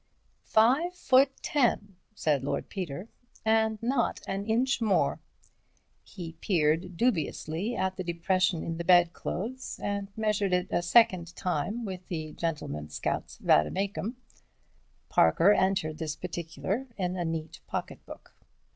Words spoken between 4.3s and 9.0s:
inch more." He peered dubiously at the depression in the